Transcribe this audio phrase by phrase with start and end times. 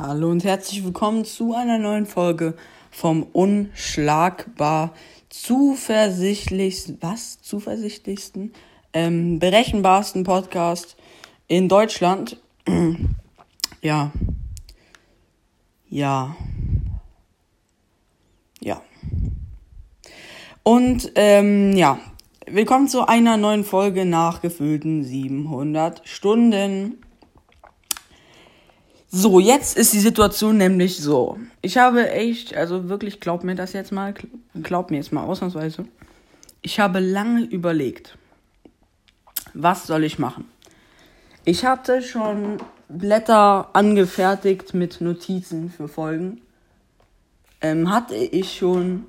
[0.00, 2.54] Hallo und herzlich willkommen zu einer neuen Folge
[2.88, 4.92] vom unschlagbar
[5.28, 7.42] zuversichtlichsten, was?
[7.42, 8.52] Zuversichtlichsten?
[8.92, 10.96] Ähm, berechenbarsten Podcast
[11.48, 12.40] in Deutschland.
[13.82, 14.12] ja.
[15.88, 16.36] Ja.
[18.60, 18.80] Ja.
[20.62, 21.98] Und ähm, ja,
[22.46, 26.98] willkommen zu einer neuen Folge nach gefühlten 700 Stunden.
[29.10, 31.38] So, jetzt ist die Situation nämlich so.
[31.62, 34.12] Ich habe echt, also wirklich, glaub mir das jetzt mal,
[34.62, 35.86] glaub mir jetzt mal ausnahmsweise.
[36.60, 38.18] Ich habe lange überlegt,
[39.54, 40.44] was soll ich machen?
[41.46, 42.58] Ich hatte schon
[42.90, 46.42] Blätter angefertigt mit Notizen für Folgen.
[47.62, 49.06] Ähm, hatte ich schon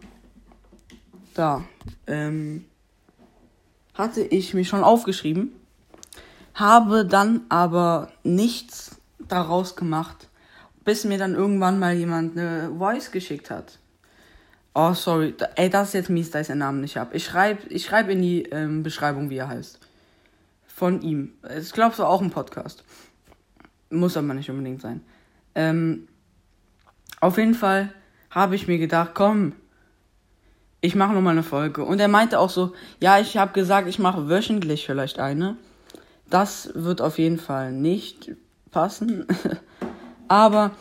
[1.33, 1.65] da,
[2.07, 2.63] ähm,
[3.93, 5.51] hatte ich mich schon aufgeschrieben,
[6.53, 8.98] habe dann aber nichts
[9.31, 10.29] daraus gemacht,
[10.83, 13.79] bis mir dann irgendwann mal jemand eine Voice geschickt hat.
[14.73, 15.33] Oh, sorry.
[15.55, 17.15] Ey, das ist jetzt mies, da ich seinen Namen nicht habe.
[17.15, 19.79] Ich schreibe ich schreib in die ähm, Beschreibung, wie er heißt.
[20.67, 21.33] Von ihm.
[21.57, 22.83] Ich glaube, so auch ein Podcast.
[23.89, 25.01] Muss aber nicht unbedingt sein.
[25.55, 26.07] Ähm,
[27.19, 27.93] auf jeden Fall
[28.29, 29.53] habe ich mir gedacht, komm,
[30.81, 31.83] ich mache nochmal eine Folge.
[31.83, 35.57] Und er meinte auch so, ja, ich habe gesagt, ich mache wöchentlich vielleicht eine.
[36.29, 38.31] Das wird auf jeden Fall nicht
[38.71, 39.25] passen.
[40.27, 40.71] Aber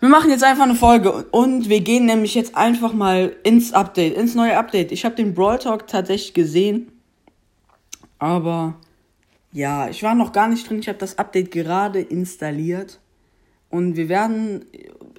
[0.00, 4.16] wir machen jetzt einfach eine Folge und wir gehen nämlich jetzt einfach mal ins Update,
[4.16, 4.92] ins neue Update.
[4.92, 6.90] Ich habe den Brawl Talk tatsächlich gesehen,
[8.18, 8.76] aber
[9.52, 10.78] ja, ich war noch gar nicht drin.
[10.78, 12.98] Ich habe das Update gerade installiert
[13.68, 14.64] und wir werden,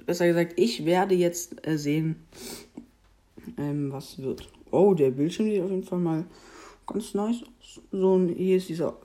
[0.04, 2.16] besser gesagt, ich werde jetzt äh, sehen,
[3.58, 4.48] ähm, was wird.
[4.72, 6.24] Oh, der Bildschirm sieht auf jeden Fall mal
[6.88, 7.80] ganz nice aus.
[7.92, 8.96] So, hier ist dieser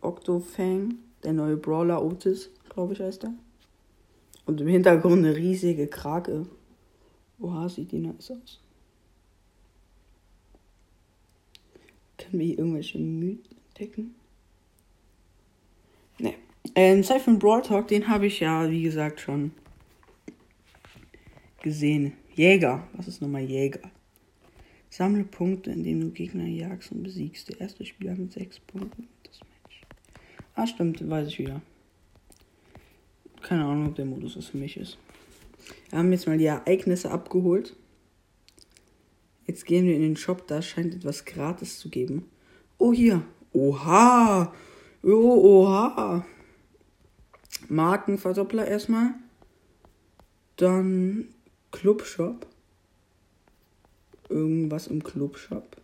[0.00, 0.94] Octofang.
[1.22, 3.34] Der neue Brawler Otis, glaube ich, heißt er.
[4.44, 6.46] Und im Hintergrund eine riesige Krake.
[7.40, 8.60] Oha, sieht die nice aus.
[12.16, 14.14] Können wir hier irgendwelche Mythen entdecken?
[16.18, 16.34] Ne.
[16.74, 19.52] Ähm, den Brawl Talk, den habe ich ja, wie gesagt, schon
[21.62, 22.12] gesehen.
[22.34, 22.86] Jäger.
[22.92, 23.90] Was ist nochmal Jäger?
[24.88, 27.48] Sammle Punkte, indem du Gegner jagst und besiegst.
[27.50, 29.08] Der erste Spieler mit sechs Punkten.
[30.58, 31.60] Ah, stimmt, weiß ich wieder.
[33.42, 34.96] Keine Ahnung, ob der Modus was für mich ist.
[35.90, 37.76] Wir haben jetzt mal die Ereignisse abgeholt.
[39.46, 42.30] Jetzt gehen wir in den Shop, da scheint etwas gratis zu geben.
[42.78, 43.22] Oh, hier.
[43.52, 44.54] Oha.
[45.02, 46.24] Oh, oha.
[47.68, 49.10] Markenverdoppler erstmal.
[50.56, 51.28] Dann
[51.70, 52.46] Clubshop.
[54.30, 55.76] Irgendwas im Clubshop.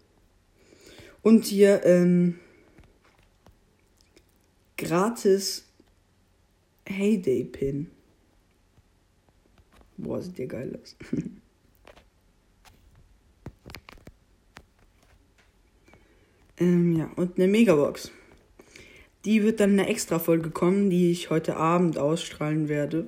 [1.20, 2.38] Und hier, ähm,
[4.92, 5.64] gratis
[6.84, 7.91] Heyday Pin.
[9.97, 10.94] Boah, sieht der geil aus.
[16.58, 18.10] ähm, ja, und eine Megabox.
[19.25, 23.06] Die wird dann eine extra Folge kommen, die ich heute Abend ausstrahlen werde.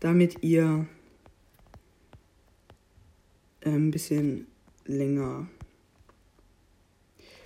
[0.00, 0.86] Damit ihr
[3.60, 4.46] äh, ein bisschen
[4.86, 5.46] länger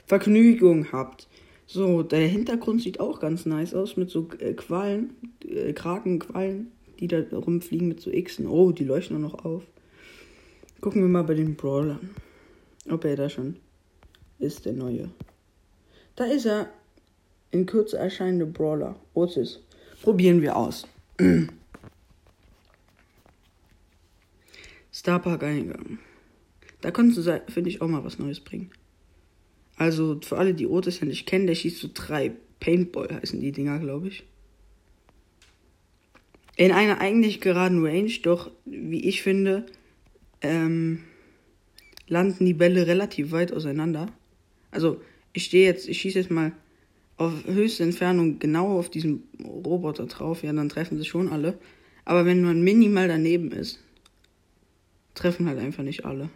[0.06, 1.26] Vergnügung habt.
[1.66, 7.08] So, der Hintergrund sieht auch ganz nice aus mit so äh, Quallen, äh, Krakenquallen, die
[7.08, 8.46] da rumfliegen mit so Xen.
[8.46, 9.64] Oh, die leuchten auch noch auf.
[10.80, 12.10] Gucken wir mal bei den Brawlern,
[12.88, 13.56] ob er da schon
[14.38, 15.10] ist, der neue.
[16.14, 16.70] Da ist er.
[17.52, 18.96] In Kürze erscheinende Brawler.
[19.14, 19.60] Otis.
[20.02, 20.86] Probieren wir aus.
[24.92, 25.98] Starpark Eingang.
[26.80, 28.70] Da könntest du, finde ich, auch mal was Neues bringen.
[29.76, 33.52] Also für alle, die Otis ja nicht kennen, der schießt so drei Paintball, heißen die
[33.52, 34.24] Dinger, glaube ich.
[36.56, 39.66] In einer eigentlich geraden Range, doch wie ich finde,
[40.40, 41.04] ähm,
[42.08, 44.06] landen die Bälle relativ weit auseinander.
[44.70, 45.00] Also
[45.34, 46.52] ich stehe jetzt, ich schieße jetzt mal
[47.18, 51.58] auf höchste Entfernung genau auf diesen Roboter drauf, ja, dann treffen sie schon alle.
[52.06, 53.82] Aber wenn man minimal daneben ist,
[55.14, 56.30] treffen halt einfach nicht alle.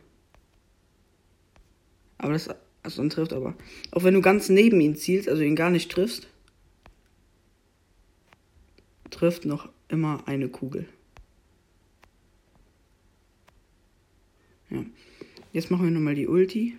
[2.19, 2.51] Aber das
[2.82, 3.55] also dann trifft aber.
[3.91, 6.29] Auch wenn du ganz neben ihn zielst, also ihn gar nicht triffst,
[9.11, 10.88] trifft noch immer eine Kugel.
[14.71, 14.85] Ja.
[15.53, 16.77] Jetzt machen wir nochmal die Ulti.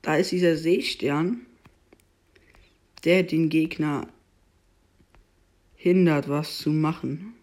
[0.00, 1.40] Da ist dieser Seestern,
[3.04, 4.08] der den Gegner
[5.74, 7.34] hindert, was zu machen.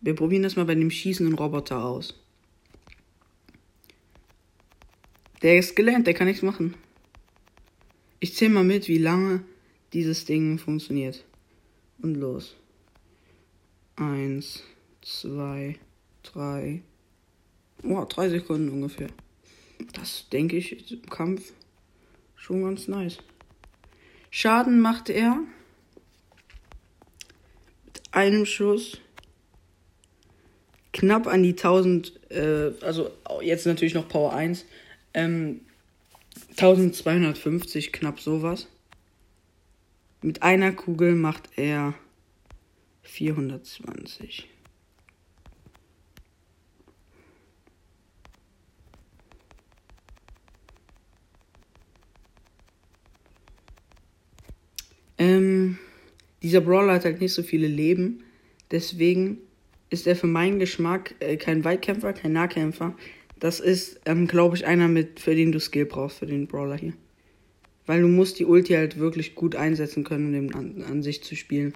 [0.00, 2.20] Wir probieren das mal bei dem schießenden Roboter aus.
[5.42, 6.74] Der ist gelernt, der kann nichts machen.
[8.18, 9.42] Ich zähle mal mit, wie lange
[9.92, 11.24] dieses Ding funktioniert.
[12.02, 12.56] Und los.
[13.96, 14.62] Eins,
[15.02, 15.76] zwei,
[16.22, 16.82] drei.
[17.82, 19.08] Oh, drei Sekunden ungefähr.
[19.94, 21.52] Das denke ich im Kampf
[22.36, 23.18] schon ganz nice.
[24.30, 25.40] Schaden macht er
[27.86, 28.98] mit einem Schuss
[30.92, 33.10] knapp an die 1000, äh, also
[33.40, 34.66] jetzt natürlich noch Power 1,
[35.14, 35.60] ähm,
[36.50, 38.68] 1250, knapp sowas.
[40.22, 41.94] Mit einer Kugel macht er
[43.02, 44.48] 420.
[55.16, 55.78] Ähm,
[56.42, 58.24] dieser Brawler hat halt nicht so viele Leben.
[58.70, 59.38] Deswegen
[59.90, 62.94] ist er für meinen Geschmack äh, kein Weitkämpfer, kein Nahkämpfer.
[63.40, 66.76] Das ist, ähm, glaube ich, einer mit, für den du Skill brauchst, für den Brawler
[66.76, 66.92] hier.
[67.86, 71.24] Weil du musst die Ulti halt wirklich gut einsetzen können, um den an, an sich
[71.24, 71.72] zu spielen.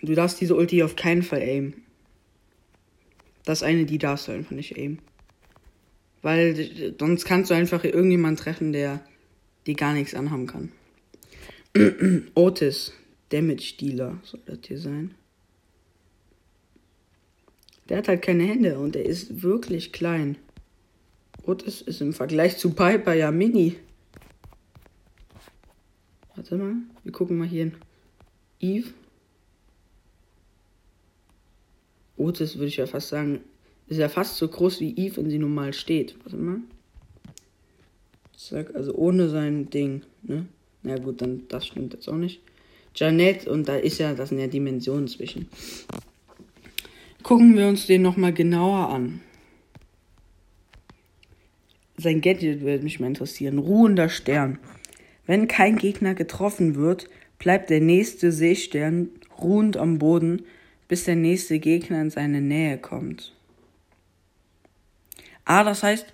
[0.00, 1.82] Du darfst diese Ulti auf keinen Fall aimen.
[3.44, 5.00] Das eine, die darfst du einfach nicht aimen.
[6.22, 9.04] Weil sonst kannst du einfach irgendjemanden treffen, der
[9.66, 10.72] dir gar nichts anhaben kann.
[12.34, 12.92] Otis,
[13.30, 15.14] Damage Dealer soll das hier sein.
[17.88, 20.36] Der hat halt keine Hände und er ist wirklich klein.
[21.44, 23.76] Otis ist im Vergleich zu Piper ja mini.
[26.34, 27.74] Warte mal, wir gucken mal hier hin.
[28.60, 28.88] Eve.
[32.16, 33.40] Otis würde ich ja fast sagen,
[33.86, 36.16] ist ja fast so groß wie Eve, wenn sie normal steht.
[36.24, 36.60] Warte mal.
[38.36, 40.46] Zack, also ohne sein Ding, ne?
[40.82, 42.40] Na gut, dann das stimmt jetzt auch nicht.
[42.94, 45.48] Janet und da ist ja, das sind ja Dimensionen zwischen.
[47.24, 49.22] Gucken wir uns den nochmal genauer an.
[51.96, 53.56] Sein Gadget würde mich mal interessieren.
[53.56, 54.58] Ruhender Stern.
[55.24, 59.08] Wenn kein Gegner getroffen wird, bleibt der nächste Seestern
[59.40, 60.44] ruhend am Boden,
[60.86, 63.34] bis der nächste Gegner in seine Nähe kommt.
[65.46, 66.06] Ah, das heißt,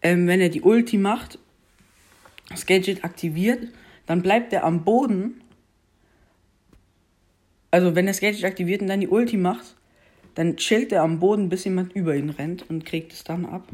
[0.00, 1.38] ähm, wenn er die Ulti macht,
[2.48, 3.68] das Gadget aktiviert,
[4.06, 5.42] dann bleibt er am Boden.
[7.70, 9.74] Also wenn das Gadget aktiviert und dann die Ulti macht,
[10.38, 13.66] dann chillt er am Boden, bis jemand über ihn rennt und kriegt es dann ab.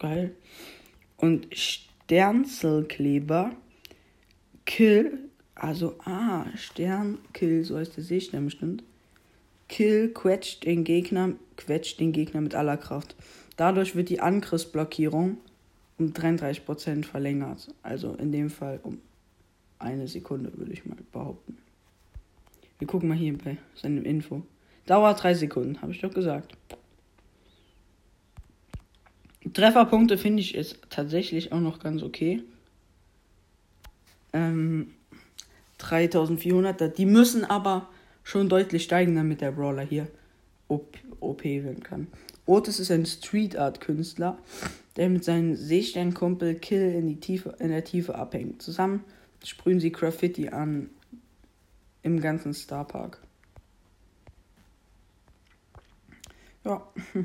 [0.00, 0.34] Geil.
[1.16, 3.52] Und Sternzelkleber
[4.64, 8.82] Kill, also ah, Sternkill, so heißt der Seestern bestimmt.
[9.68, 13.14] Kill quetscht den Gegner, quetscht den Gegner mit aller Kraft.
[13.56, 15.38] Dadurch wird die Angriffsblockierung
[15.96, 17.72] um 33% verlängert.
[17.84, 18.98] Also in dem Fall um
[19.78, 21.56] eine Sekunde, würde ich mal behaupten.
[22.80, 24.42] Wir gucken mal hier bei seinem Info.
[24.88, 26.56] Dauert drei Sekunden, habe ich doch gesagt.
[29.52, 32.42] Trefferpunkte finde ich ist tatsächlich auch noch ganz okay.
[34.32, 34.94] Ähm,
[35.76, 37.90] 3400, die müssen aber
[38.22, 40.08] schon deutlich steigen, damit der Brawler hier
[40.68, 42.06] OP, OP werden kann.
[42.46, 44.38] Otis ist ein Street Art Künstler,
[44.96, 48.62] der mit seinem Seesternkumpel Kill in, die Tiefe, in der Tiefe abhängt.
[48.62, 49.04] Zusammen
[49.44, 50.88] sprühen sie Graffiti an
[52.02, 53.20] im ganzen Starpark.
[56.68, 56.86] Ja.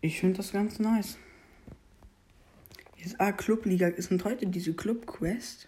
[0.00, 1.16] Ich finde das ganz nice.
[2.98, 3.88] Jetzt, ah, Clubliga.
[3.88, 5.66] Ist denn heute diese Club Quest?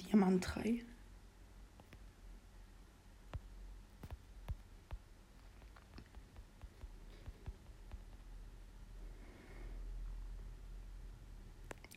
[0.00, 0.84] Diamant 3?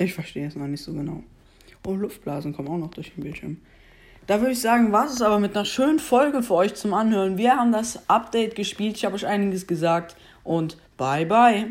[0.03, 1.23] Ich verstehe es noch nicht so genau.
[1.85, 3.57] Oh, Luftblasen kommen auch noch durch den Bildschirm.
[4.27, 7.37] Da würde ich sagen, war es aber mit einer schönen Folge für euch zum Anhören.
[7.37, 11.67] Wir haben das Update gespielt, ich habe euch einiges gesagt und bye bye.